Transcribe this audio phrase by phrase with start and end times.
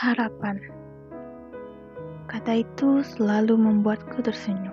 [0.00, 0.56] Harapan.
[2.24, 4.72] Kata itu selalu membuatku tersenyum.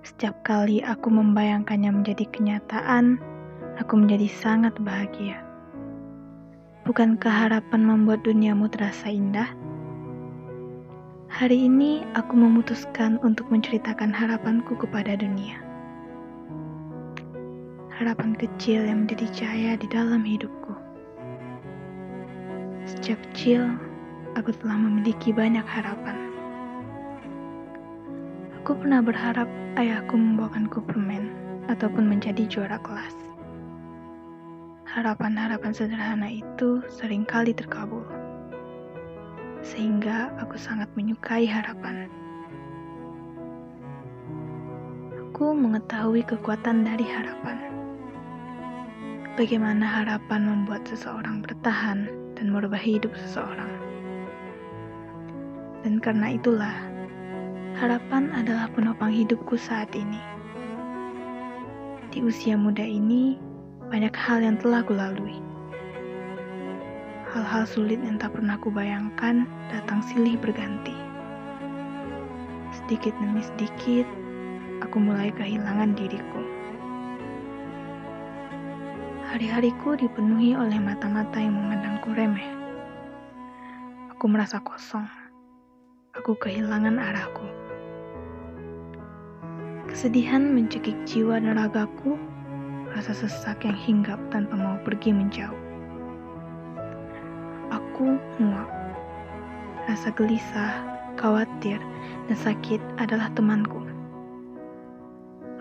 [0.00, 3.20] Setiap kali aku membayangkannya menjadi kenyataan,
[3.76, 5.44] aku menjadi sangat bahagia.
[6.88, 9.52] Bukankah harapan membuat duniamu terasa indah?
[11.28, 15.60] Hari ini aku memutuskan untuk menceritakan harapanku kepada dunia.
[18.00, 20.72] Harapan kecil yang menjadi cahaya di dalam hidupku.
[22.88, 23.89] Sejak kecil,
[24.40, 26.16] aku telah memiliki banyak harapan.
[28.56, 29.44] Aku pernah berharap
[29.76, 31.28] ayahku membawakanku permen
[31.68, 33.12] ataupun menjadi juara kelas.
[34.88, 38.02] Harapan-harapan sederhana itu sering kali terkabul.
[39.60, 42.08] Sehingga aku sangat menyukai harapan.
[45.20, 47.60] Aku mengetahui kekuatan dari harapan.
[49.36, 52.08] Bagaimana harapan membuat seseorang bertahan
[52.40, 53.89] dan merubah hidup seseorang.
[55.80, 56.76] Dan karena itulah,
[57.80, 60.20] harapan adalah penopang hidupku saat ini.
[62.12, 63.40] Di usia muda ini,
[63.88, 65.40] banyak hal yang telah kulalui.
[67.32, 70.92] Hal-hal sulit yang tak pernah kubayangkan datang silih berganti.
[72.76, 74.04] Sedikit demi sedikit,
[74.84, 76.42] aku mulai kehilangan diriku.
[79.32, 82.50] Hari-hariku dipenuhi oleh mata-mata yang memandangku remeh.
[84.12, 85.19] Aku merasa kosong
[86.10, 87.46] aku kehilangan arahku.
[89.86, 92.18] Kesedihan mencekik jiwa dan ragaku,
[92.90, 95.58] rasa sesak yang hinggap tanpa mau pergi menjauh.
[97.70, 98.70] Aku muak.
[99.86, 100.82] Rasa gelisah,
[101.14, 101.78] khawatir,
[102.26, 103.82] dan sakit adalah temanku.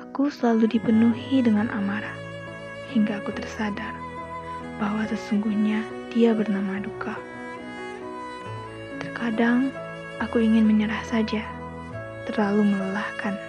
[0.10, 2.18] Aku selalu dipenuhi dengan amarah,
[2.90, 3.94] hingga aku tersadar
[4.82, 7.18] bahwa sesungguhnya dia bernama duka.
[9.02, 9.74] Terkadang
[10.20, 11.48] Aku ingin menyerah saja,
[12.28, 13.40] terlalu melelahkan.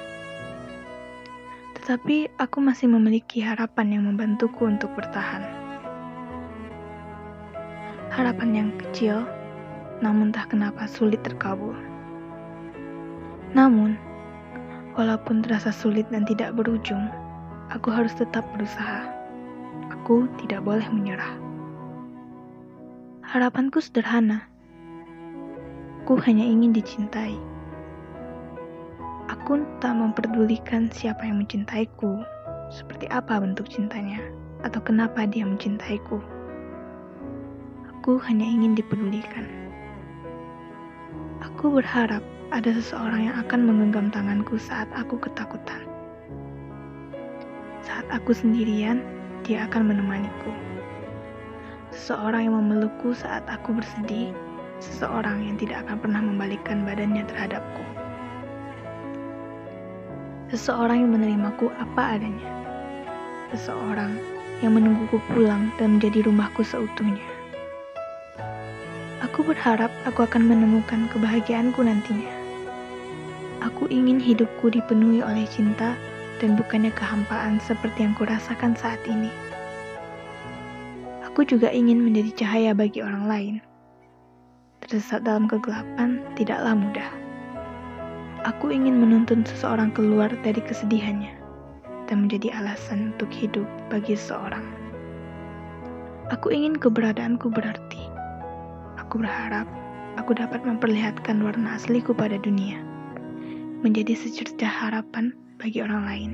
[1.75, 5.43] Tetapi aku masih memiliki harapan yang membantuku untuk bertahan.
[8.15, 9.27] Harapan yang kecil,
[9.99, 11.75] namun tak kenapa sulit terkabul.
[13.51, 13.99] Namun,
[14.95, 17.11] walaupun terasa sulit dan tidak berujung,
[17.75, 19.11] aku harus tetap berusaha.
[19.91, 21.35] Aku tidak boleh menyerah.
[23.27, 24.50] Harapanku sederhana
[26.01, 27.37] Aku hanya ingin dicintai.
[29.29, 32.25] Aku tak memperdulikan siapa yang mencintaiku,
[32.73, 34.17] seperti apa bentuk cintanya,
[34.65, 36.25] atau kenapa dia mencintaiku.
[37.93, 39.45] Aku hanya ingin dipedulikan.
[41.45, 45.85] Aku berharap ada seseorang yang akan menggenggam tanganku saat aku ketakutan.
[47.85, 49.05] Saat aku sendirian,
[49.45, 50.49] dia akan menemaniku.
[51.93, 54.33] Seseorang yang memelukku saat aku bersedih
[54.81, 57.85] seseorang yang tidak akan pernah membalikkan badannya terhadapku.
[60.51, 62.51] Seseorang yang menerimaku apa adanya.
[63.55, 64.19] Seseorang
[64.65, 67.23] yang menungguku pulang dan menjadi rumahku seutuhnya.
[69.21, 72.33] Aku berharap aku akan menemukan kebahagiaanku nantinya.
[73.61, 75.93] Aku ingin hidupku dipenuhi oleh cinta
[76.41, 79.29] dan bukannya kehampaan seperti yang kurasakan saat ini.
[81.31, 83.55] Aku juga ingin menjadi cahaya bagi orang lain.
[84.91, 87.07] Tersesat dalam kegelapan tidaklah mudah.
[88.43, 91.31] Aku ingin menuntun seseorang keluar dari kesedihannya
[92.11, 94.67] dan menjadi alasan untuk hidup bagi seseorang.
[96.35, 98.03] Aku ingin keberadaanku berarti.
[98.99, 99.71] Aku berharap
[100.19, 102.83] aku dapat memperlihatkan warna asliku pada dunia,
[103.87, 105.31] menjadi secercah harapan
[105.63, 106.31] bagi orang lain,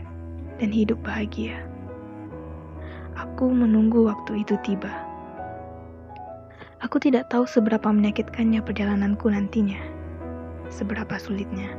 [0.56, 1.60] dan hidup bahagia.
[3.20, 5.05] Aku menunggu waktu itu tiba.
[6.86, 9.82] Aku tidak tahu seberapa menyakitkannya perjalananku nantinya,
[10.70, 11.74] seberapa sulitnya,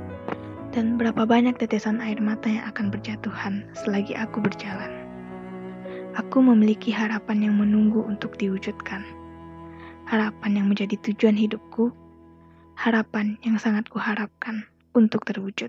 [0.75, 4.91] dan berapa banyak tetesan air mata yang akan berjatuhan selagi aku berjalan.
[6.19, 9.07] Aku memiliki harapan yang menunggu untuk diwujudkan,
[10.11, 11.87] harapan yang menjadi tujuan hidupku,
[12.75, 15.65] harapan yang sangat kuharapkan untuk terwujud.